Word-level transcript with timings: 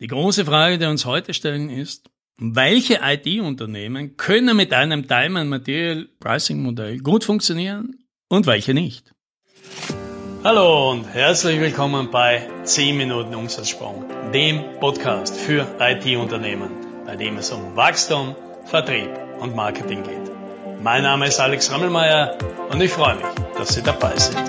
Die 0.00 0.06
große 0.06 0.44
Frage, 0.44 0.78
die 0.78 0.86
uns 0.86 1.06
heute 1.06 1.34
stellen, 1.34 1.70
ist, 1.70 2.08
welche 2.36 3.00
IT-Unternehmen 3.02 4.16
können 4.16 4.56
mit 4.56 4.72
einem 4.72 5.08
Time 5.08 5.40
and 5.40 5.50
Material 5.50 6.06
Pricing 6.20 6.62
Modell 6.62 6.98
gut 6.98 7.24
funktionieren 7.24 7.96
und 8.28 8.46
welche 8.46 8.74
nicht? 8.74 9.12
Hallo 10.44 10.92
und 10.92 11.04
herzlich 11.04 11.58
willkommen 11.58 12.12
bei 12.12 12.48
10 12.62 12.96
Minuten 12.96 13.34
Umsatzsprung, 13.34 14.04
dem 14.32 14.78
Podcast 14.78 15.36
für 15.36 15.66
IT-Unternehmen, 15.80 16.70
bei 17.04 17.16
dem 17.16 17.36
es 17.38 17.50
um 17.50 17.74
Wachstum, 17.74 18.36
Vertrieb 18.66 19.10
und 19.40 19.56
Marketing 19.56 20.04
geht. 20.04 20.80
Mein 20.80 21.02
Name 21.02 21.26
ist 21.26 21.40
Alex 21.40 21.72
Rammelmeier 21.72 22.38
und 22.70 22.80
ich 22.80 22.92
freue 22.92 23.16
mich, 23.16 23.26
dass 23.56 23.74
Sie 23.74 23.82
dabei 23.82 24.16
sind. 24.16 24.48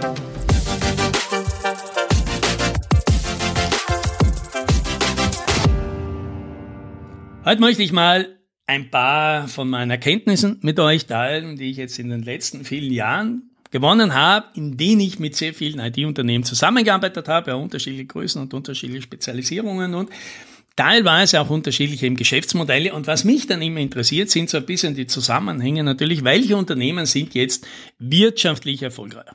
Heute 7.50 7.62
möchte 7.62 7.82
ich 7.82 7.92
mal 7.92 8.38
ein 8.68 8.92
paar 8.92 9.48
von 9.48 9.72
meinen 9.72 9.90
Erkenntnissen 9.90 10.60
mit 10.62 10.80
euch 10.80 11.08
teilen, 11.08 11.56
die 11.56 11.72
ich 11.72 11.78
jetzt 11.78 11.98
in 11.98 12.12
den 12.12 12.22
letzten 12.22 12.64
vielen 12.64 12.94
Jahren 12.94 13.50
gewonnen 13.72 14.14
habe, 14.14 14.46
in 14.54 14.78
denen 14.78 15.02
ich 15.02 15.18
mit 15.18 15.36
sehr 15.36 15.56
vielen 15.56 15.80
IT-Unternehmen 15.80 16.44
zusammengearbeitet 16.44 17.28
habe, 17.28 17.50
ja, 17.50 17.56
unterschiedliche 17.56 18.06
Größen 18.06 18.40
und 18.40 18.54
unterschiedliche 18.54 19.02
Spezialisierungen 19.02 19.96
und 19.96 20.12
teilweise 20.76 21.42
auch 21.42 21.50
unterschiedliche 21.50 22.12
Geschäftsmodelle. 22.12 22.94
Und 22.94 23.08
was 23.08 23.24
mich 23.24 23.48
dann 23.48 23.64
immer 23.64 23.80
interessiert, 23.80 24.30
sind 24.30 24.48
so 24.48 24.58
ein 24.58 24.68
bisschen 24.68 24.94
die 24.94 25.08
Zusammenhänge 25.08 25.84
natürlich, 25.84 26.24
welche 26.24 26.56
Unternehmen 26.56 27.08
sind 27.08 27.34
jetzt 27.34 27.66
wirtschaftlich 27.98 28.84
erfolgreich 28.84 29.26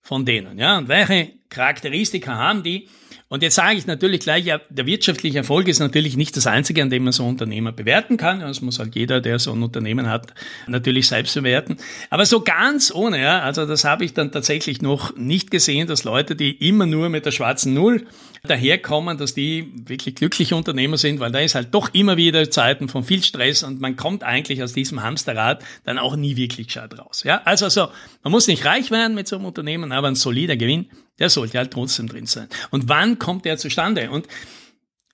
von 0.00 0.24
denen, 0.24 0.60
ja, 0.60 0.78
und 0.78 0.86
welche 0.86 1.32
Charakteristika 1.48 2.36
haben 2.36 2.62
die? 2.62 2.88
Und 3.32 3.44
jetzt 3.44 3.54
sage 3.54 3.76
ich 3.78 3.86
natürlich 3.86 4.18
gleich, 4.18 4.44
ja, 4.44 4.60
der 4.70 4.86
wirtschaftliche 4.86 5.38
Erfolg 5.38 5.68
ist 5.68 5.78
natürlich 5.78 6.16
nicht 6.16 6.36
das 6.36 6.48
Einzige, 6.48 6.82
an 6.82 6.90
dem 6.90 7.04
man 7.04 7.12
so 7.12 7.24
Unternehmer 7.24 7.70
bewerten 7.70 8.16
kann. 8.16 8.40
Das 8.40 8.60
muss 8.60 8.80
halt 8.80 8.96
jeder, 8.96 9.20
der 9.20 9.38
so 9.38 9.52
ein 9.52 9.62
Unternehmen 9.62 10.08
hat, 10.08 10.34
natürlich 10.66 11.06
selbst 11.06 11.34
bewerten. 11.34 11.76
Aber 12.10 12.26
so 12.26 12.40
ganz 12.40 12.92
ohne, 12.92 13.22
ja, 13.22 13.38
also 13.38 13.66
das 13.66 13.84
habe 13.84 14.04
ich 14.04 14.14
dann 14.14 14.32
tatsächlich 14.32 14.82
noch 14.82 15.14
nicht 15.16 15.52
gesehen, 15.52 15.86
dass 15.86 16.02
Leute, 16.02 16.34
die 16.34 16.50
immer 16.68 16.86
nur 16.86 17.08
mit 17.08 17.24
der 17.24 17.30
schwarzen 17.30 17.72
Null 17.72 18.04
daherkommen, 18.42 19.16
dass 19.16 19.32
die 19.32 19.72
wirklich 19.86 20.16
glückliche 20.16 20.56
Unternehmer 20.56 20.98
sind, 20.98 21.20
weil 21.20 21.30
da 21.30 21.38
ist 21.38 21.54
halt 21.54 21.72
doch 21.72 21.94
immer 21.94 22.16
wieder 22.16 22.50
Zeiten 22.50 22.88
von 22.88 23.04
viel 23.04 23.22
Stress 23.22 23.62
und 23.62 23.80
man 23.80 23.94
kommt 23.94 24.24
eigentlich 24.24 24.60
aus 24.60 24.72
diesem 24.72 25.04
Hamsterrad 25.04 25.62
dann 25.84 25.98
auch 25.98 26.16
nie 26.16 26.34
wirklich 26.34 26.66
gescheit 26.66 26.98
raus. 26.98 27.22
Ja, 27.22 27.42
also 27.44 27.68
so, 27.68 27.90
man 28.24 28.32
muss 28.32 28.48
nicht 28.48 28.64
reich 28.64 28.90
werden 28.90 29.14
mit 29.14 29.28
so 29.28 29.36
einem 29.36 29.44
Unternehmen, 29.44 29.92
aber 29.92 30.08
ein 30.08 30.16
solider 30.16 30.56
Gewinn 30.56 30.86
der 31.20 31.30
sollte 31.30 31.58
halt 31.58 31.70
trotzdem 31.72 32.08
drin 32.08 32.26
sein. 32.26 32.48
Und 32.70 32.88
wann 32.88 33.18
kommt 33.18 33.44
der 33.44 33.58
zustande? 33.58 34.10
Und 34.10 34.26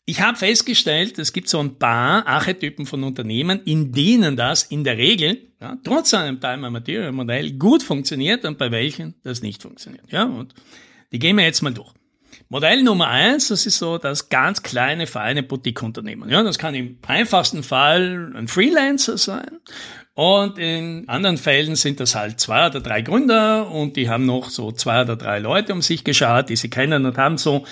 ich 0.07 0.21
habe 0.21 0.39
festgestellt, 0.39 1.19
es 1.19 1.33
gibt 1.33 1.49
so 1.49 1.59
ein 1.59 1.79
paar 1.79 2.27
Archetypen 2.27 2.87
von 2.87 3.03
Unternehmen, 3.03 3.61
in 3.65 3.93
denen 3.93 4.37
das 4.37 4.63
in 4.63 4.85
der 4.85 4.97
Regel, 4.97 5.51
ja, 5.61 5.77
trotz 5.83 6.15
einem 6.15 6.41
Time 6.41 6.71
Material 6.71 7.11
Modell, 7.11 7.53
gut 7.53 7.83
funktioniert 7.83 8.45
und 8.45 8.57
bei 8.57 8.71
welchen 8.71 9.15
das 9.25 9.43
nicht 9.43 9.63
funktioniert. 9.63 10.05
Ja, 10.13 10.25
und 10.25 10.55
die 11.11 11.19
gehen 11.19 11.37
wir 11.37 11.45
jetzt 11.45 11.63
mal 11.63 11.75
durch. 11.75 11.93
Modell 12.49 12.85
Nummer 12.85 13.09
eins, 13.09 13.49
das 13.49 13.67
ist 13.67 13.79
so 13.79 13.99
das 13.99 14.29
ganz 14.29 14.63
kleine, 14.63 15.09
feine 15.09 15.43
Boutique-Unternehmen. 15.43 16.31
Ja, 16.31 16.45
das 16.45 16.59
kann 16.59 16.77
im 16.77 16.99
einfachsten 17.05 17.65
Fall 17.65 18.33
ein 18.37 18.47
Freelancer 18.47 19.19
sein. 19.19 19.59
Und 20.17 20.59
in 20.59 21.07
anderen 21.09 21.37
Fällen 21.37 21.77
sind 21.77 22.01
das 22.01 22.15
halt 22.15 22.41
zwei 22.41 22.69
oder 22.69 22.81
drei 22.81 23.03
Gründer 23.03 23.71
und 23.71 23.97
die 23.97 24.09
haben 24.09 24.25
noch 24.25 24.49
so 24.49 24.73
zwei 24.73 25.03
oder 25.03 25.15
drei 25.15 25.41
Leute 25.41 25.75
um 25.75 25.83
sich 25.83 26.05
geschaut, 26.05 26.49
die 26.49 26.57
sie 26.57 26.71
kennen 26.71 27.05
und 27.05 27.19
haben 27.19 27.37
so 27.37 27.67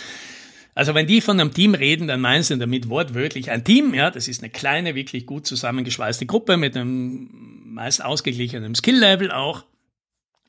also 0.74 0.94
wenn 0.94 1.06
die 1.06 1.20
von 1.20 1.38
einem 1.38 1.54
Team 1.54 1.74
reden, 1.74 2.08
dann 2.08 2.20
meinen 2.20 2.42
sie 2.42 2.58
damit 2.58 2.88
wortwörtlich 2.90 3.50
ein 3.50 3.64
Team. 3.64 3.94
Ja, 3.94 4.10
das 4.10 4.28
ist 4.28 4.42
eine 4.42 4.50
kleine, 4.50 4.94
wirklich 4.94 5.24
gut 5.24 5.46
zusammengeschweißte 5.46 6.26
Gruppe 6.26 6.56
mit 6.56 6.76
einem 6.76 7.30
meist 7.64 8.04
ausgeglichenen 8.04 8.74
Skill-Level 8.74 9.30
auch. 9.30 9.64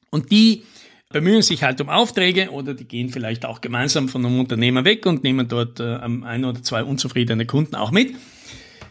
Und 0.10 0.32
die 0.32 0.64
bemühen 1.12 1.44
sich 1.44 1.64
halt 1.64 1.80
um 1.80 1.90
Aufträge 1.90 2.50
oder 2.50 2.74
die 2.74 2.86
gehen 2.86 3.10
vielleicht 3.10 3.46
auch 3.46 3.62
gemeinsam 3.62 4.10
von 4.10 4.26
einem 4.26 4.40
Unternehmer 4.40 4.84
weg 4.84 5.06
und 5.06 5.24
nehmen 5.24 5.48
dort 5.48 5.80
äh, 5.80 5.96
ein 5.96 6.44
oder 6.44 6.62
zwei 6.62 6.84
unzufriedene 6.84 7.46
Kunden 7.46 7.76
auch 7.76 7.92
mit 7.92 8.16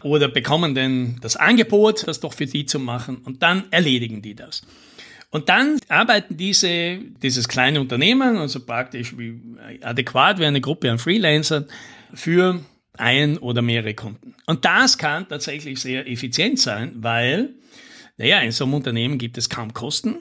oder 0.05 0.27
bekommen 0.27 0.75
denn 0.75 1.17
das 1.21 1.35
Angebot, 1.35 2.07
das 2.07 2.19
doch 2.19 2.31
für 2.31 2.45
die 2.45 2.67
zu 2.67 2.79
machen 2.79 3.17
und 3.25 3.41
dann 3.41 3.63
erledigen 3.71 4.21
die 4.21 4.35
das. 4.35 4.61
Und 5.31 5.49
dann 5.49 5.79
arbeiten 5.89 6.37
diese, 6.37 6.99
dieses 7.23 7.47
kleine 7.47 7.81
Unternehmen, 7.81 8.37
also 8.37 8.63
praktisch 8.63 9.17
wie, 9.17 9.41
adäquat 9.81 10.37
wie 10.37 10.45
eine 10.45 10.61
Gruppe 10.61 10.91
an 10.91 10.99
Freelancern, 10.99 11.65
für 12.13 12.63
ein 12.93 13.39
oder 13.39 13.63
mehrere 13.63 13.95
Kunden. 13.95 14.35
Und 14.45 14.63
das 14.63 14.99
kann 14.99 15.27
tatsächlich 15.27 15.81
sehr 15.81 16.07
effizient 16.07 16.59
sein, 16.59 16.91
weil, 16.97 17.55
naja, 18.17 18.41
in 18.41 18.51
so 18.51 18.65
einem 18.65 18.75
Unternehmen 18.75 19.17
gibt 19.17 19.39
es 19.39 19.49
kaum 19.49 19.73
Kosten. 19.73 20.17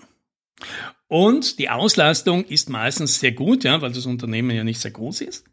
Und 1.09 1.59
die 1.59 1.69
Auslastung 1.69 2.43
ist 2.47 2.71
meistens 2.71 3.21
sehr 3.21 3.33
gut, 3.33 3.65
ja, 3.65 3.83
weil 3.83 3.93
das 3.93 4.07
Unternehmen 4.07 4.51
ja 4.51 4.65
nicht 4.65 4.81
sehr 4.81 4.93
groß 4.93 5.21
ist. 5.21 5.45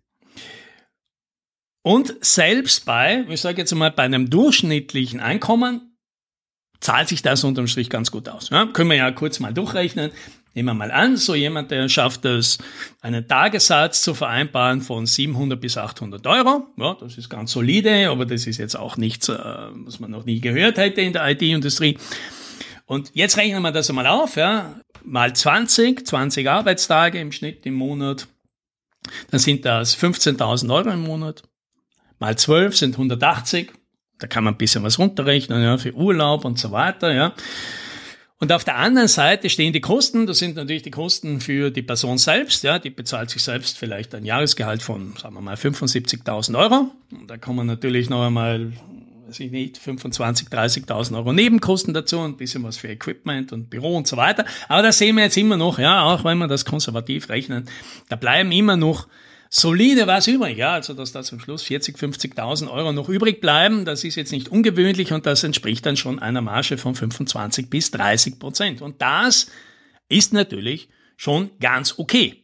Und 1.84 2.14
selbst 2.24 2.86
bei, 2.86 3.26
ich 3.30 3.42
sage 3.42 3.58
jetzt 3.58 3.74
mal, 3.74 3.92
bei 3.92 4.04
einem 4.04 4.30
durchschnittlichen 4.30 5.20
Einkommen 5.20 5.98
zahlt 6.80 7.08
sich 7.08 7.22
das 7.22 7.44
unterm 7.44 7.68
Strich 7.68 7.90
ganz 7.90 8.12
gut 8.12 8.28
aus. 8.30 8.50
Ja, 8.50 8.66
können 8.66 8.90
wir 8.90 8.98
ja 8.98 9.12
kurz 9.12 9.40
mal 9.40 9.54
durchrechnen. 9.54 10.12
Nehmen 10.54 10.68
wir 10.68 10.74
mal 10.74 10.92
an, 10.92 11.16
so 11.16 11.34
jemand, 11.34 11.72
der 11.72 11.88
schafft 11.88 12.26
es, 12.26 12.58
einen 13.00 13.26
Tagessatz 13.26 14.02
zu 14.02 14.14
vereinbaren 14.14 14.82
von 14.82 15.06
700 15.06 15.62
bis 15.62 15.78
800 15.78 16.28
Euro. 16.28 16.68
Ja, 16.78 16.98
das 17.00 17.18
ist 17.18 17.30
ganz 17.30 17.52
solide, 17.52 18.10
aber 18.10 18.26
das 18.26 18.48
ist 18.48 18.58
jetzt 18.58 18.76
auch 18.76 18.98
nichts, 18.98 19.30
äh, 19.30 19.38
was 19.38 20.02
man 20.02 20.12
noch 20.12 20.26
nie 20.26 20.42
gehört 20.42 20.78
hätte 20.78 21.02
in 21.02 21.14
der 21.14 21.30
IT-Industrie. 21.30 21.98
Und 22.86 23.12
jetzt 23.14 23.38
rechnen 23.38 23.62
wir 23.62 23.72
das 23.72 23.90
einmal 23.90 24.08
auf, 24.08 24.36
ja, 24.36 24.76
mal 25.06 25.34
20, 25.34 26.06
20 26.06 26.50
Arbeitstage 26.50 27.22
im 27.22 27.32
Schnitt 27.32 27.66
im 27.66 27.76
Monat. 27.76 28.28
Dann 29.30 29.40
sind 29.40 29.64
das 29.64 29.98
15.000 29.98 30.74
Euro 30.74 30.90
im 30.90 31.04
Monat 31.04 31.44
mal 32.22 32.38
12 32.38 32.78
sind 32.78 32.94
180. 32.94 33.72
Da 34.20 34.28
kann 34.28 34.44
man 34.44 34.54
ein 34.54 34.58
bisschen 34.58 34.84
was 34.84 35.00
runterrechnen, 35.00 35.62
ja, 35.62 35.78
für 35.78 35.94
Urlaub 35.94 36.46
und 36.46 36.60
so 36.60 36.72
weiter, 36.72 37.12
ja. 37.12 37.34
Und 38.38 38.52
auf 38.52 38.64
der 38.64 38.78
anderen 38.78 39.08
Seite 39.08 39.50
stehen 39.50 39.72
die 39.72 39.82
Kosten. 39.82 40.26
Das 40.26 40.40
sind 40.40 40.56
natürlich 40.56 40.82
die 40.82 40.90
Kosten 40.90 41.42
für 41.42 41.70
die 41.70 41.84
Person 41.84 42.18
selbst. 42.18 42.64
Ja, 42.64 42.80
die 42.80 42.90
bezahlt 42.90 43.30
sich 43.30 43.44
selbst 43.44 43.78
vielleicht 43.78 44.16
ein 44.16 44.26
Jahresgehalt 44.26 44.82
von, 44.82 45.14
sagen 45.16 45.36
wir 45.36 45.42
mal, 45.42 45.56
75.000 45.56 46.58
Euro. 46.58 46.92
Und 47.12 47.30
da 47.30 47.38
kommen 47.38 47.68
natürlich 47.68 48.10
noch 48.10 48.26
einmal, 48.26 48.74
weiß 49.28 49.42
ich 49.42 49.52
nicht, 49.52 49.78
25.000, 49.78 50.50
30.000 50.50 51.18
Euro 51.18 51.34
Nebenkosten 51.34 51.94
dazu, 51.94 52.20
ein 52.22 52.36
bisschen 52.36 52.64
was 52.64 52.78
für 52.78 52.88
Equipment 52.88 53.54
und 53.54 53.70
Büro 53.70 53.96
und 53.96 54.08
so 54.08 54.18
weiter. 54.18 54.46
Aber 54.68 54.82
da 54.82 54.92
sehen 54.92 55.18
wir 55.18 55.24
jetzt 55.24 55.38
immer 55.38 55.58
noch, 55.58 55.78
ja, 55.78 56.02
auch 56.04 56.24
wenn 56.24 56.40
wir 56.40 56.48
das 56.48 56.66
konservativ 56.66 57.30
rechnen, 57.30 57.66
da 58.10 58.16
bleiben 58.16 58.52
immer 58.52 58.76
noch 58.76 59.08
solide 59.52 60.08
was 60.08 60.28
übrig. 60.28 60.58
Ja, 60.58 60.74
also 60.74 60.94
dass 60.94 61.12
da 61.12 61.22
zum 61.22 61.40
Schluss 61.40 61.62
40, 61.64 61.98
50.000 61.98 62.72
Euro 62.72 62.94
noch 62.94 63.10
übrig 63.10 63.42
bleiben, 63.42 63.86
das 63.86 64.04
ist 64.04 64.16
jetzt 64.16 64.32
nicht 64.32 64.50
ungewöhnlich 64.50 65.14
und 65.14 65.28
das 65.28 65.44
entspricht 65.44 65.86
dann 65.86 65.98
schon 65.98 66.18
einer 66.18 66.42
Marge 66.42 66.78
von 66.78 66.96
25 66.96 67.70
bis 67.70 67.92
30 67.92 68.40
Prozent. 68.40 68.82
Und 68.82 69.02
das 69.02 69.48
ist 70.10 70.34
natürlich 70.34 70.90
schon 71.18 71.52
ganz 71.60 71.96
okay. 71.98 72.38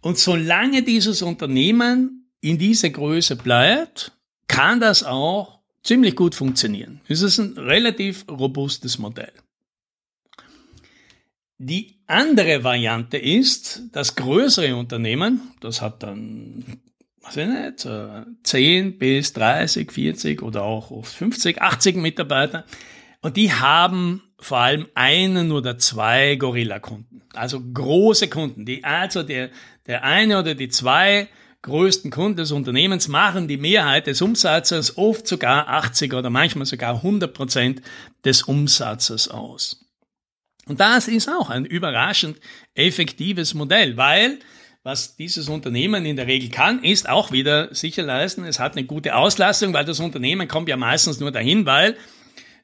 Und 0.00 0.18
solange 0.18 0.82
dieses 0.82 1.22
Unternehmen 1.22 2.30
in 2.40 2.58
dieser 2.58 2.90
Größe 2.90 3.36
bleibt, 3.36 4.12
kann 4.48 4.78
das 4.78 5.02
auch 5.02 5.60
ziemlich 5.82 6.14
gut 6.14 6.34
funktionieren. 6.34 7.00
Es 7.08 7.22
ist 7.22 7.38
ein 7.38 7.58
relativ 7.58 8.26
robustes 8.28 8.98
Modell. 8.98 9.32
Die 11.66 11.96
andere 12.06 12.62
Variante 12.62 13.16
ist, 13.16 13.84
dass 13.92 14.16
größere 14.16 14.76
Unternehmen, 14.76 15.40
das 15.60 15.80
hat 15.80 16.02
dann, 16.02 16.62
weiß 17.22 17.38
ich 17.38 17.46
nicht, 17.46 17.88
10 18.42 18.86
äh, 18.86 18.90
bis 18.90 19.32
30, 19.32 19.90
40 19.90 20.42
oder 20.42 20.62
auch 20.62 20.90
oft 20.90 21.14
50, 21.14 21.62
80 21.62 21.96
Mitarbeiter 21.96 22.66
und 23.22 23.38
die 23.38 23.50
haben 23.50 24.22
vor 24.38 24.58
allem 24.58 24.88
einen 24.94 25.52
oder 25.52 25.78
zwei 25.78 26.36
Gorilla-Kunden. 26.36 27.22
Also 27.32 27.62
große 27.62 28.28
Kunden, 28.28 28.66
die 28.66 28.84
also 28.84 29.22
der, 29.22 29.48
der 29.86 30.04
eine 30.04 30.38
oder 30.38 30.54
die 30.54 30.68
zwei 30.68 31.28
größten 31.62 32.10
Kunden 32.10 32.36
des 32.36 32.52
Unternehmens 32.52 33.08
machen 33.08 33.48
die 33.48 33.56
Mehrheit 33.56 34.06
des 34.06 34.20
Umsatzes, 34.20 34.98
oft 34.98 35.26
sogar 35.26 35.66
80 35.66 36.12
oder 36.12 36.28
manchmal 36.28 36.66
sogar 36.66 36.96
100 36.96 37.32
Prozent 37.32 37.80
des 38.22 38.42
Umsatzes 38.42 39.28
aus. 39.28 39.83
Und 40.66 40.80
das 40.80 41.08
ist 41.08 41.28
auch 41.28 41.50
ein 41.50 41.64
überraschend 41.64 42.38
effektives 42.74 43.54
Modell, 43.54 43.96
weil 43.96 44.38
was 44.82 45.16
dieses 45.16 45.48
Unternehmen 45.48 46.04
in 46.04 46.16
der 46.16 46.26
Regel 46.26 46.50
kann, 46.50 46.84
ist 46.84 47.08
auch 47.08 47.32
wieder 47.32 47.74
sicher 47.74 48.02
leisten, 48.02 48.44
es 48.44 48.60
hat 48.60 48.76
eine 48.76 48.84
gute 48.84 49.16
Auslastung, 49.16 49.72
weil 49.72 49.86
das 49.86 49.98
Unternehmen 49.98 50.46
kommt 50.46 50.68
ja 50.68 50.76
meistens 50.76 51.20
nur 51.20 51.32
dahin, 51.32 51.64
weil 51.64 51.96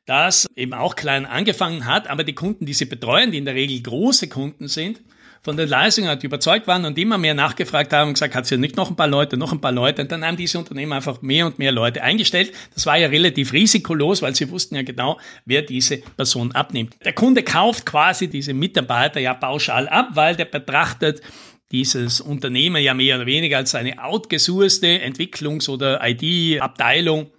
das 0.05 0.47
eben 0.55 0.75
auch 0.75 0.97
klein 0.97 1.25
angefangen 1.25 1.87
hat, 1.87 2.09
aber 2.09 2.25
die 2.25 2.35
Kunden, 2.35 2.67
die 2.67 2.75
sie 2.75 2.85
betreuen, 2.85 3.31
die 3.31 3.39
in 3.39 3.47
der 3.47 3.55
Regel 3.55 3.81
große 3.83 4.29
Kunden 4.29 4.69
sind, 4.69 5.01
von 5.43 5.57
den 5.57 5.69
Leistungen 5.69 6.09
halt 6.09 6.23
überzeugt 6.23 6.67
waren 6.67 6.85
und 6.85 6.99
immer 6.99 7.17
mehr 7.17 7.35
nachgefragt 7.35 7.93
haben 7.93 8.09
und 8.09 8.15
gesagt, 8.15 8.35
hat 8.35 8.47
sie 8.47 8.59
nicht 8.59 8.77
noch 8.77 8.91
ein 8.91 8.97
paar 8.97 9.09
Leute, 9.09 9.37
noch 9.37 9.53
ein 9.53 9.61
paar 9.61 9.73
Leute. 9.73 10.03
Und 10.03 10.13
dann 10.13 10.25
haben 10.25 10.37
diese 10.37 10.59
Unternehmen 10.59 10.93
einfach 10.93 11.23
mehr 11.23 11.47
und 11.47 11.59
mehr 11.59 11.73
Leute 11.73 12.03
eingestellt. 12.03 12.53
Das 12.75 12.85
war 12.87 12.99
ja 12.99 13.09
relativ 13.09 13.53
risikolos, 13.53 14.21
weil 14.21 14.35
sie 14.35 14.51
wussten 14.51 14.77
ja 14.77 14.83
genau, 14.83 15.19
wer 15.47 15.63
diese 15.63 15.99
Person 15.99 16.53
abnimmt. 16.53 16.97
Der 17.05 17.15
Kunde 17.15 17.43
kauft 17.43 17.87
quasi 17.87 18.29
diese 18.29 18.53
Mitarbeiter 18.53 19.21
ja 19.21 19.33
pauschal 19.33 19.89
ab, 19.89 20.11
weil 20.13 20.37
der 20.37 20.45
betrachtet 20.45 21.23
dieses 21.73 22.21
Unternehmen 22.21 22.83
ja 22.83 22.95
mehr 22.95 23.17
oder 23.17 23.27
weniger 23.27 23.59
als 23.59 23.75
eine 23.75 24.03
outgesourcete 24.03 25.03
Entwicklungs- 25.03 25.69
oder 25.71 26.01
IT-Abteilung 26.03 27.31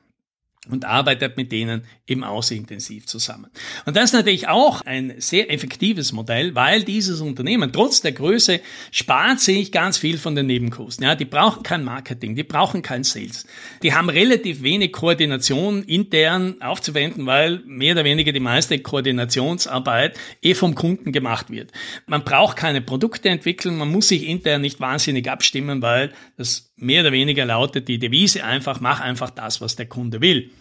und 0.69 0.85
arbeitet 0.85 1.37
mit 1.37 1.51
denen 1.51 1.85
eben 2.05 2.23
außerintensiv 2.23 3.07
zusammen. 3.07 3.49
Und 3.85 3.95
das 3.95 4.05
ist 4.05 4.13
natürlich 4.13 4.47
auch 4.47 4.81
ein 4.81 5.15
sehr 5.17 5.51
effektives 5.51 6.11
Modell, 6.11 6.53
weil 6.53 6.83
dieses 6.83 7.19
Unternehmen 7.19 7.73
trotz 7.73 8.01
der 8.01 8.11
Größe 8.11 8.61
spart 8.91 9.39
sich 9.39 9.71
ganz 9.71 9.97
viel 9.97 10.19
von 10.19 10.35
den 10.35 10.45
Nebenkosten. 10.45 11.03
Ja, 11.03 11.15
die 11.15 11.25
brauchen 11.25 11.63
kein 11.63 11.83
Marketing, 11.83 12.35
die 12.35 12.43
brauchen 12.43 12.83
kein 12.83 13.03
Sales. 13.03 13.47
Die 13.81 13.95
haben 13.95 14.09
relativ 14.09 14.61
wenig 14.61 14.91
Koordination 14.91 15.81
intern 15.81 16.61
aufzuwenden, 16.61 17.25
weil 17.25 17.63
mehr 17.65 17.95
oder 17.95 18.03
weniger 18.03 18.31
die 18.31 18.39
meiste 18.39 18.77
Koordinationsarbeit 18.77 20.15
eh 20.43 20.53
vom 20.53 20.75
Kunden 20.75 21.11
gemacht 21.11 21.49
wird. 21.49 21.71
Man 22.05 22.23
braucht 22.23 22.55
keine 22.55 22.81
Produkte 22.81 23.29
entwickeln, 23.29 23.77
man 23.77 23.89
muss 23.89 24.09
sich 24.09 24.27
intern 24.27 24.61
nicht 24.61 24.79
wahnsinnig 24.79 25.27
abstimmen, 25.27 25.81
weil 25.81 26.13
das 26.37 26.70
mehr 26.81 27.01
oder 27.01 27.11
weniger 27.11 27.45
lautet 27.45 27.87
die 27.87 27.99
Devise 27.99 28.43
einfach, 28.43 28.79
mach 28.79 28.99
einfach 28.99 29.29
das, 29.29 29.61
was 29.61 29.75
der 29.75 29.87
Kunde 29.87 30.21
will. 30.21 30.51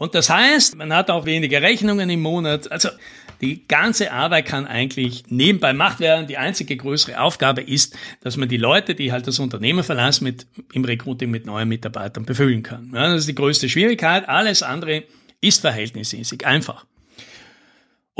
Und 0.00 0.14
das 0.14 0.30
heißt, 0.30 0.76
man 0.76 0.94
hat 0.94 1.10
auch 1.10 1.26
weniger 1.26 1.60
Rechnungen 1.60 2.08
im 2.08 2.22
Monat. 2.22 2.72
Also 2.72 2.88
die 3.42 3.66
ganze 3.68 4.12
Arbeit 4.12 4.46
kann 4.46 4.66
eigentlich 4.66 5.24
nebenbei 5.28 5.72
gemacht 5.72 6.00
werden. 6.00 6.26
Die 6.26 6.38
einzige 6.38 6.74
größere 6.76 7.20
Aufgabe 7.20 7.60
ist, 7.60 7.94
dass 8.22 8.38
man 8.38 8.48
die 8.48 8.56
Leute, 8.56 8.94
die 8.94 9.12
halt 9.12 9.26
das 9.26 9.38
Unternehmen 9.38 9.84
verlassen, 9.84 10.24
mit, 10.24 10.46
im 10.72 10.86
Recruiting 10.86 11.30
mit 11.30 11.44
neuen 11.44 11.68
Mitarbeitern 11.68 12.24
befüllen 12.24 12.62
kann. 12.62 12.90
Ja, 12.94 13.10
das 13.10 13.20
ist 13.20 13.28
die 13.28 13.34
größte 13.34 13.68
Schwierigkeit. 13.68 14.26
Alles 14.26 14.62
andere 14.62 15.04
ist 15.42 15.60
verhältnismäßig 15.60 16.46
einfach. 16.46 16.86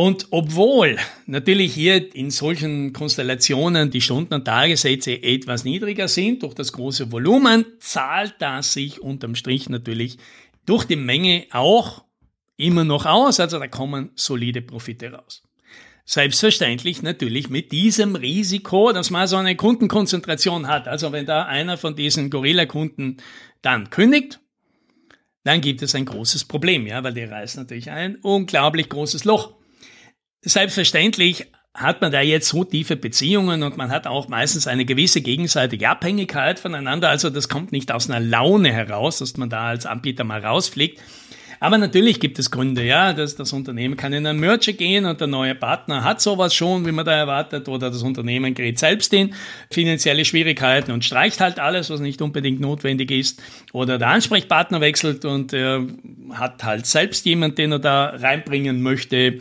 Und 0.00 0.28
obwohl 0.30 0.96
natürlich 1.26 1.74
hier 1.74 2.14
in 2.14 2.30
solchen 2.30 2.94
Konstellationen 2.94 3.90
die 3.90 4.00
Stunden- 4.00 4.32
und 4.32 4.46
Tagessätze 4.46 5.22
etwas 5.22 5.64
niedriger 5.64 6.08
sind, 6.08 6.42
durch 6.42 6.54
das 6.54 6.72
große 6.72 7.12
Volumen, 7.12 7.66
zahlt 7.80 8.36
das 8.38 8.72
sich 8.72 9.02
unterm 9.02 9.34
Strich 9.34 9.68
natürlich 9.68 10.16
durch 10.64 10.86
die 10.86 10.96
Menge 10.96 11.44
auch 11.52 12.02
immer 12.56 12.84
noch 12.84 13.04
aus. 13.04 13.40
Also 13.40 13.58
da 13.58 13.68
kommen 13.68 14.08
solide 14.14 14.62
Profite 14.62 15.12
raus. 15.12 15.42
Selbstverständlich 16.06 17.02
natürlich 17.02 17.50
mit 17.50 17.70
diesem 17.70 18.16
Risiko, 18.16 18.92
dass 18.92 19.10
man 19.10 19.26
so 19.26 19.36
eine 19.36 19.54
Kundenkonzentration 19.54 20.66
hat. 20.66 20.88
Also 20.88 21.12
wenn 21.12 21.26
da 21.26 21.42
einer 21.42 21.76
von 21.76 21.94
diesen 21.94 22.30
Gorilla-Kunden 22.30 23.18
dann 23.60 23.90
kündigt, 23.90 24.40
dann 25.44 25.60
gibt 25.60 25.82
es 25.82 25.94
ein 25.94 26.06
großes 26.06 26.46
Problem, 26.46 26.86
ja, 26.86 27.04
weil 27.04 27.12
die 27.12 27.24
reißen 27.24 27.62
natürlich 27.62 27.90
ein 27.90 28.16
unglaublich 28.22 28.88
großes 28.88 29.24
Loch. 29.24 29.59
Selbstverständlich 30.42 31.46
hat 31.74 32.00
man 32.00 32.10
da 32.10 32.20
jetzt 32.20 32.48
so 32.48 32.64
tiefe 32.64 32.96
Beziehungen 32.96 33.62
und 33.62 33.76
man 33.76 33.90
hat 33.90 34.06
auch 34.06 34.28
meistens 34.28 34.66
eine 34.66 34.84
gewisse 34.84 35.20
gegenseitige 35.20 35.88
Abhängigkeit 35.88 36.58
voneinander. 36.58 37.08
Also 37.08 37.30
das 37.30 37.48
kommt 37.48 37.72
nicht 37.72 37.92
aus 37.92 38.10
einer 38.10 38.20
Laune 38.20 38.72
heraus, 38.72 39.18
dass 39.18 39.36
man 39.36 39.50
da 39.50 39.68
als 39.68 39.86
Anbieter 39.86 40.24
mal 40.24 40.44
rausfliegt. 40.44 41.00
Aber 41.62 41.76
natürlich 41.76 42.20
gibt 42.20 42.38
es 42.38 42.50
Gründe, 42.50 42.82
ja, 42.82 43.12
dass 43.12 43.36
das 43.36 43.52
Unternehmen 43.52 43.98
kann 43.98 44.14
in 44.14 44.26
einen 44.26 44.40
Merger 44.40 44.72
gehen 44.72 45.04
und 45.04 45.20
der 45.20 45.28
neue 45.28 45.54
Partner 45.54 46.04
hat 46.04 46.22
sowas 46.22 46.54
schon, 46.54 46.86
wie 46.86 46.92
man 46.92 47.04
da 47.04 47.12
erwartet, 47.12 47.68
oder 47.68 47.90
das 47.90 48.02
Unternehmen 48.02 48.54
gerät 48.54 48.78
selbst 48.78 49.12
in 49.12 49.34
finanzielle 49.70 50.24
Schwierigkeiten 50.24 50.90
und 50.90 51.04
streicht 51.04 51.38
halt 51.38 51.60
alles, 51.60 51.90
was 51.90 52.00
nicht 52.00 52.22
unbedingt 52.22 52.60
notwendig 52.60 53.10
ist, 53.10 53.42
oder 53.74 53.98
der 53.98 54.08
Ansprechpartner 54.08 54.80
wechselt 54.80 55.26
und 55.26 55.52
er 55.52 55.86
hat 56.32 56.64
halt 56.64 56.86
selbst 56.86 57.26
jemand, 57.26 57.58
den 57.58 57.72
er 57.72 57.78
da 57.78 58.06
reinbringen 58.06 58.80
möchte 58.80 59.40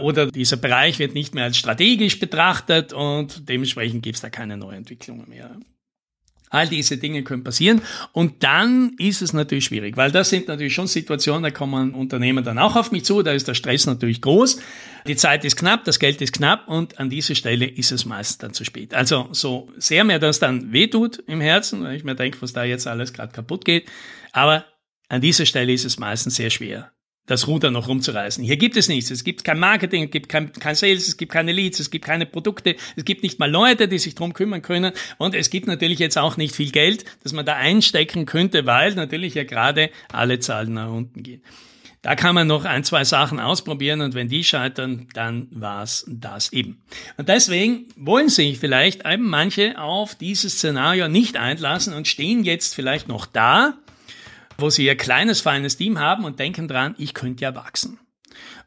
oder 0.00 0.30
dieser 0.30 0.56
Bereich 0.56 0.98
wird 0.98 1.14
nicht 1.14 1.34
mehr 1.34 1.44
als 1.44 1.56
strategisch 1.56 2.18
betrachtet 2.18 2.92
und 2.92 3.48
dementsprechend 3.48 4.02
gibt 4.02 4.16
es 4.16 4.22
da 4.22 4.30
keine 4.30 4.56
Neuentwicklungen 4.56 5.28
mehr. 5.28 5.56
All 6.50 6.66
diese 6.66 6.96
Dinge 6.96 7.24
können 7.24 7.44
passieren 7.44 7.82
und 8.12 8.42
dann 8.42 8.94
ist 8.98 9.20
es 9.20 9.34
natürlich 9.34 9.66
schwierig, 9.66 9.98
weil 9.98 10.10
das 10.10 10.30
sind 10.30 10.48
natürlich 10.48 10.72
schon 10.72 10.86
Situationen, 10.86 11.42
da 11.42 11.50
kommen 11.50 11.92
Unternehmen 11.92 12.42
dann 12.42 12.58
auch 12.58 12.74
auf 12.74 12.90
mich 12.90 13.04
zu, 13.04 13.22
da 13.22 13.32
ist 13.32 13.48
der 13.48 13.54
Stress 13.54 13.84
natürlich 13.84 14.22
groß, 14.22 14.58
die 15.06 15.16
Zeit 15.16 15.44
ist 15.44 15.56
knapp, 15.56 15.84
das 15.84 15.98
Geld 15.98 16.22
ist 16.22 16.32
knapp 16.32 16.66
und 16.66 16.98
an 16.98 17.10
dieser 17.10 17.34
Stelle 17.34 17.66
ist 17.66 17.92
es 17.92 18.06
meistens 18.06 18.38
dann 18.38 18.54
zu 18.54 18.64
spät. 18.64 18.94
Also 18.94 19.28
so 19.32 19.70
sehr 19.76 20.04
mir 20.04 20.18
das 20.18 20.38
dann 20.38 20.72
wehtut 20.72 21.22
im 21.26 21.42
Herzen, 21.42 21.82
weil 21.82 21.96
ich 21.96 22.04
mir 22.04 22.14
denke, 22.14 22.40
was 22.40 22.54
da 22.54 22.64
jetzt 22.64 22.86
alles 22.86 23.12
gerade 23.12 23.32
kaputt 23.32 23.66
geht, 23.66 23.86
aber 24.32 24.64
an 25.10 25.20
dieser 25.20 25.44
Stelle 25.44 25.72
ist 25.72 25.84
es 25.84 25.98
meistens 25.98 26.36
sehr 26.36 26.48
schwer, 26.48 26.92
das 27.28 27.46
Ruder 27.46 27.70
noch 27.70 27.86
rumzureißen. 27.86 28.42
Hier 28.42 28.56
gibt 28.56 28.76
es 28.76 28.88
nichts. 28.88 29.10
Es 29.10 29.22
gibt 29.22 29.44
kein 29.44 29.60
Marketing, 29.60 30.04
es 30.04 30.10
gibt 30.10 30.28
kein, 30.28 30.52
kein 30.52 30.74
Sales, 30.74 31.06
es 31.06 31.16
gibt 31.16 31.30
keine 31.30 31.52
Leads, 31.52 31.78
es 31.78 31.90
gibt 31.90 32.04
keine 32.04 32.26
Produkte, 32.26 32.74
es 32.96 33.04
gibt 33.04 33.22
nicht 33.22 33.38
mal 33.38 33.50
Leute, 33.50 33.86
die 33.86 33.98
sich 33.98 34.14
drum 34.14 34.32
kümmern 34.32 34.62
können. 34.62 34.92
Und 35.18 35.34
es 35.34 35.50
gibt 35.50 35.66
natürlich 35.66 35.98
jetzt 35.98 36.18
auch 36.18 36.36
nicht 36.36 36.56
viel 36.56 36.72
Geld, 36.72 37.04
das 37.22 37.32
man 37.32 37.46
da 37.46 37.54
einstecken 37.54 38.26
könnte, 38.26 38.66
weil 38.66 38.94
natürlich 38.94 39.34
ja 39.34 39.44
gerade 39.44 39.90
alle 40.10 40.40
Zahlen 40.40 40.74
nach 40.74 40.90
unten 40.90 41.22
gehen. 41.22 41.42
Da 42.00 42.14
kann 42.14 42.34
man 42.34 42.46
noch 42.46 42.64
ein, 42.64 42.84
zwei 42.84 43.04
Sachen 43.04 43.40
ausprobieren 43.40 44.00
und 44.00 44.14
wenn 44.14 44.28
die 44.28 44.44
scheitern, 44.44 45.08
dann 45.14 45.48
war's 45.50 46.06
das 46.08 46.52
eben. 46.52 46.80
Und 47.16 47.28
deswegen 47.28 47.86
wollen 47.96 48.28
sich 48.28 48.58
vielleicht 48.58 49.04
eben 49.04 49.28
manche 49.28 49.78
auf 49.78 50.14
dieses 50.14 50.54
Szenario 50.54 51.08
nicht 51.08 51.36
einlassen 51.36 51.92
und 51.92 52.06
stehen 52.06 52.44
jetzt 52.44 52.74
vielleicht 52.74 53.08
noch 53.08 53.26
da 53.26 53.74
wo 54.58 54.70
sie 54.70 54.84
ihr 54.84 54.96
kleines, 54.96 55.40
feines 55.40 55.76
Team 55.76 55.98
haben 55.98 56.24
und 56.24 56.40
denken 56.40 56.68
dran, 56.68 56.96
ich 56.98 57.14
könnte 57.14 57.44
ja 57.44 57.54
wachsen. 57.54 57.98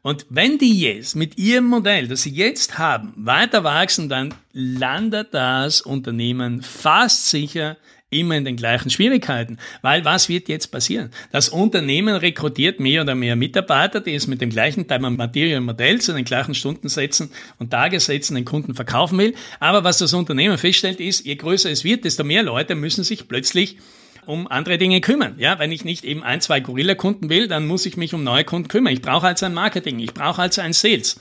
Und 0.00 0.26
wenn 0.30 0.58
die 0.58 0.80
jetzt 0.80 1.14
mit 1.14 1.38
ihrem 1.38 1.66
Modell, 1.66 2.08
das 2.08 2.22
sie 2.22 2.30
jetzt 2.30 2.78
haben, 2.78 3.12
weiter 3.16 3.62
wachsen, 3.62 4.08
dann 4.08 4.34
landet 4.52 5.32
das 5.32 5.82
Unternehmen 5.82 6.62
fast 6.62 7.28
sicher 7.28 7.76
immer 8.10 8.36
in 8.36 8.44
den 8.44 8.56
gleichen 8.56 8.90
Schwierigkeiten. 8.90 9.58
Weil 9.80 10.04
was 10.04 10.28
wird 10.28 10.48
jetzt 10.48 10.68
passieren? 10.68 11.10
Das 11.30 11.48
Unternehmen 11.48 12.16
rekrutiert 12.16 12.80
mehr 12.80 13.02
oder 13.02 13.14
mehr 13.14 13.36
Mitarbeiter, 13.36 14.00
die 14.00 14.14
es 14.14 14.26
mit 14.26 14.40
dem 14.40 14.50
gleichen 14.50 14.88
Time 14.88 15.06
and 15.06 15.18
Material 15.18 15.60
Modell 15.60 16.00
zu 16.00 16.12
den 16.12 16.24
gleichen 16.24 16.54
Stundensätzen 16.54 17.30
und 17.58 17.70
Tagessätzen 17.70 18.34
den 18.34 18.44
Kunden 18.44 18.74
verkaufen 18.74 19.18
will. 19.18 19.34
Aber 19.60 19.84
was 19.84 19.98
das 19.98 20.12
Unternehmen 20.12 20.58
feststellt 20.58 21.00
ist, 21.00 21.24
je 21.24 21.36
größer 21.36 21.70
es 21.70 21.84
wird, 21.84 22.04
desto 22.04 22.24
mehr 22.24 22.42
Leute 22.42 22.74
müssen 22.74 23.04
sich 23.04 23.28
plötzlich 23.28 23.78
um 24.26 24.46
andere 24.46 24.78
Dinge 24.78 25.00
kümmern. 25.00 25.34
Ja, 25.38 25.58
wenn 25.58 25.72
ich 25.72 25.84
nicht 25.84 26.04
eben 26.04 26.22
ein, 26.22 26.40
zwei 26.40 26.60
Gorilla-Kunden 26.60 27.28
will, 27.28 27.48
dann 27.48 27.66
muss 27.66 27.86
ich 27.86 27.96
mich 27.96 28.14
um 28.14 28.24
neue 28.24 28.44
Kunden 28.44 28.68
kümmern. 28.68 28.92
Ich 28.92 29.02
brauche 29.02 29.26
also 29.26 29.46
ein 29.46 29.54
Marketing, 29.54 29.98
ich 29.98 30.14
brauche 30.14 30.42
also 30.42 30.60
ein 30.60 30.72
Sales. 30.72 31.20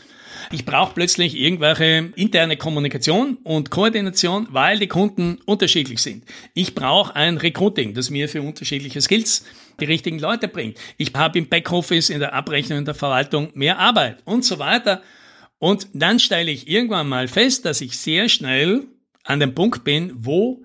Ich 0.49 0.65
brauche 0.65 0.93
plötzlich 0.93 1.37
irgendwelche 1.37 2.11
interne 2.15 2.57
Kommunikation 2.57 3.37
und 3.43 3.69
Koordination, 3.69 4.47
weil 4.49 4.79
die 4.79 4.87
Kunden 4.87 5.39
unterschiedlich 5.45 6.01
sind. 6.01 6.25
Ich 6.53 6.73
brauche 6.73 7.15
ein 7.15 7.37
Recruiting, 7.37 7.93
das 7.93 8.09
mir 8.09 8.27
für 8.27 8.41
unterschiedliche 8.41 9.01
Skills 9.01 9.45
die 9.79 9.85
richtigen 9.85 10.19
Leute 10.19 10.47
bringt. 10.47 10.77
Ich 10.97 11.13
habe 11.13 11.39
im 11.39 11.47
Backoffice, 11.47 12.09
in 12.09 12.19
der 12.19 12.33
Abrechnung, 12.33 12.79
in 12.79 12.85
der 12.85 12.95
Verwaltung 12.95 13.49
mehr 13.53 13.79
Arbeit 13.79 14.17
und 14.25 14.43
so 14.43 14.59
weiter. 14.59 15.01
Und 15.59 15.87
dann 15.93 16.19
stelle 16.19 16.51
ich 16.51 16.67
irgendwann 16.67 17.07
mal 17.07 17.27
fest, 17.27 17.65
dass 17.65 17.81
ich 17.81 17.97
sehr 17.97 18.29
schnell 18.29 18.87
an 19.23 19.39
dem 19.39 19.53
Punkt 19.53 19.83
bin, 19.83 20.11
wo 20.15 20.63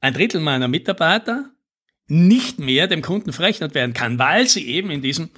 ein 0.00 0.12
Drittel 0.12 0.40
meiner 0.40 0.68
Mitarbeiter 0.68 1.53
nicht 2.06 2.58
mehr 2.58 2.86
dem 2.86 3.02
Kunden 3.02 3.32
verrechnet 3.32 3.74
werden 3.74 3.94
kann, 3.94 4.18
weil 4.18 4.46
sie 4.46 4.66
eben 4.66 4.90
in 4.90 5.02
diesem 5.02 5.30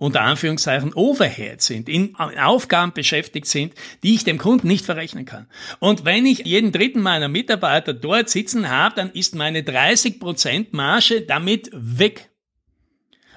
unter 0.00 0.22
Anführungszeichen 0.22 0.94
Overhead 0.94 1.60
sind, 1.60 1.86
in 1.86 2.16
Aufgaben 2.16 2.94
beschäftigt 2.94 3.46
sind, 3.46 3.74
die 4.02 4.14
ich 4.14 4.24
dem 4.24 4.38
Kunden 4.38 4.66
nicht 4.66 4.86
verrechnen 4.86 5.26
kann. 5.26 5.46
Und 5.78 6.06
wenn 6.06 6.24
ich 6.24 6.46
jeden 6.46 6.72
dritten 6.72 7.02
meiner 7.02 7.28
Mitarbeiter 7.28 7.92
dort 7.92 8.30
sitzen 8.30 8.70
habe, 8.70 8.94
dann 8.96 9.10
ist 9.12 9.34
meine 9.34 9.60
30% 9.60 10.68
Marge 10.70 11.20
damit 11.20 11.68
weg. 11.74 12.30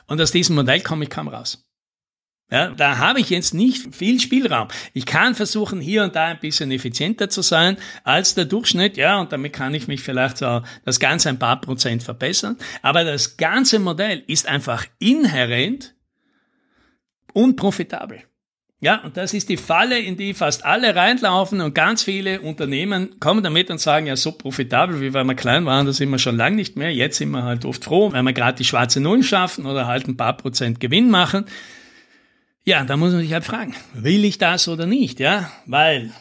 Und 0.08 0.22
aus 0.22 0.32
diesem 0.32 0.56
Modell 0.56 0.80
komme 0.80 1.04
ich 1.04 1.10
kaum 1.10 1.28
raus. 1.28 1.66
Ja, 2.52 2.70
da 2.70 2.98
habe 3.00 3.20
ich 3.20 3.30
jetzt 3.32 3.54
nicht 3.54 3.96
viel 3.96 4.20
Spielraum. 4.20 4.68
Ich 4.94 5.06
kann 5.08 5.34
versuchen, 5.34 5.82
hier 5.82 6.04
und 6.04 6.16
da 6.16 6.26
ein 6.26 6.40
bisschen 6.40 6.70
effizienter 6.72 7.30
zu 7.30 7.42
sein 7.42 7.78
als 8.04 8.36
der 8.36 8.46
Durchschnitt, 8.46 8.96
ja, 8.96 9.20
und 9.20 9.32
damit 9.32 9.54
kann 9.54 9.74
ich 9.74 9.88
mich 9.88 10.02
vielleicht 10.02 10.38
so 10.38 10.62
das 10.86 11.00
Ganze 11.00 11.30
ein 11.30 11.40
paar 11.40 11.60
Prozent 11.62 12.04
verbessern. 12.04 12.58
Aber 12.84 13.04
das 13.04 13.38
ganze 13.38 13.80
Modell 13.80 14.24
ist 14.28 14.48
einfach 14.48 14.86
inhärent 15.00 15.96
unprofitabel. 17.34 18.22
Ja, 18.84 19.02
und 19.02 19.16
das 19.16 19.34
ist 19.34 19.48
die 19.48 19.56
Falle, 19.56 19.98
in 19.98 20.18
die 20.18 20.34
fast 20.34 20.66
alle 20.66 20.94
reinlaufen 20.94 21.62
und 21.62 21.74
ganz 21.74 22.04
viele 22.04 22.42
Unternehmen 22.42 23.18
kommen 23.22 23.42
damit 23.42 23.72
und 23.72 23.80
sagen, 23.80 24.08
ja, 24.08 24.18
so 24.18 24.34
profitabel, 24.34 25.00
wie 25.00 25.14
weil 25.14 25.24
wir 25.24 25.36
klein 25.36 25.66
waren, 25.66 25.86
das 25.86 25.98
sind 25.98 26.10
wir 26.10 26.20
schon 26.20 26.36
lange 26.36 26.58
nicht 26.58 26.76
mehr. 26.76 26.94
Jetzt 26.94 27.18
sind 27.18 27.32
wir 27.32 27.44
halt 27.44 27.64
oft 27.64 27.86
froh, 27.86 28.12
wenn 28.12 28.26
wir 28.26 28.34
gerade 28.34 28.58
die 28.58 28.66
schwarze 28.66 29.00
Null 29.00 29.24
schaffen 29.24 29.66
oder 29.66 29.88
halt 29.88 30.10
ein 30.10 30.18
paar 30.18 30.36
Prozent 30.36 30.82
Gewinn 30.82 31.10
machen. 31.10 31.46
Ja, 32.66 32.86
da 32.86 32.96
muss 32.96 33.12
man 33.12 33.22
sich 33.22 33.34
halt 33.34 33.44
fragen, 33.44 33.76
will 33.94 34.24
ich 34.24 34.38
das 34.38 34.68
oder 34.68 34.86
nicht, 34.86 35.20
ja? 35.20 35.52
Weil 35.66 36.12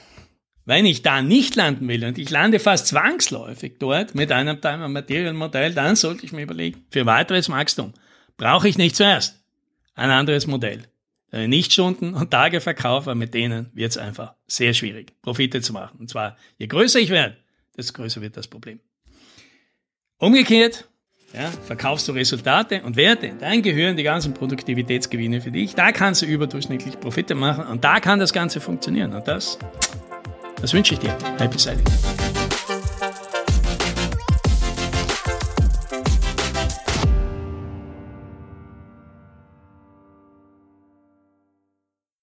Wenn 0.64 0.86
ich 0.86 1.02
da 1.02 1.22
nicht 1.22 1.56
landen 1.56 1.88
will 1.88 2.04
und 2.04 2.18
ich 2.18 2.30
lande 2.30 2.60
fast 2.60 2.86
zwangsläufig 2.86 3.78
dort 3.80 4.14
mit 4.14 4.30
einem 4.30 4.60
Time 4.60 4.84
and 4.84 4.94
Material 4.94 5.32
Modell, 5.34 5.74
dann 5.74 5.96
sollte 5.96 6.24
ich 6.24 6.32
mir 6.32 6.42
überlegen, 6.42 6.86
für 6.90 7.04
weiteres 7.04 7.48
Wachstum 7.50 7.92
brauche 8.36 8.68
ich 8.68 8.78
nicht 8.78 8.94
zuerst 8.94 9.42
ein 9.94 10.10
anderes 10.10 10.46
Modell. 10.46 10.86
Nicht 11.32 11.72
Stunden 11.72 12.14
und 12.14 12.30
Tage 12.30 12.60
verkaufe, 12.60 13.14
mit 13.14 13.34
denen 13.34 13.70
wird 13.72 13.90
es 13.90 13.96
einfach 13.96 14.34
sehr 14.46 14.74
schwierig, 14.74 15.20
Profite 15.22 15.62
zu 15.62 15.72
machen. 15.72 15.98
Und 15.98 16.10
zwar, 16.10 16.36
je 16.58 16.66
größer 16.66 17.00
ich 17.00 17.08
werde, 17.08 17.38
desto 17.76 17.94
größer 17.94 18.20
wird 18.20 18.36
das 18.36 18.46
Problem. 18.48 18.80
Umgekehrt, 20.18 20.88
ja, 21.32 21.50
verkaufst 21.64 22.08
du 22.08 22.12
Resultate 22.12 22.82
und 22.82 22.96
Werte, 22.96 23.32
dann 23.40 23.62
gehören 23.62 23.96
die 23.96 24.02
ganzen 24.02 24.34
Produktivitätsgewinne 24.34 25.40
für 25.40 25.50
dich. 25.50 25.74
Da 25.74 25.92
kannst 25.92 26.22
du 26.22 26.26
überdurchschnittlich 26.26 27.00
Profite 27.00 27.34
machen 27.34 27.66
und 27.66 27.84
da 27.84 28.00
kann 28.00 28.18
das 28.18 28.32
Ganze 28.32 28.60
funktionieren. 28.60 29.14
Und 29.14 29.26
das, 29.26 29.58
das 30.60 30.72
wünsche 30.74 30.94
ich 30.94 31.00
dir. 31.00 31.16
Happy 31.38 31.58
Selling. 31.58 31.84